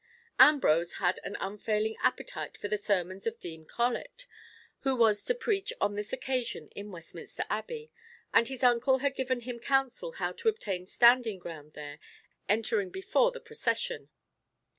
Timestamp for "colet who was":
3.67-5.21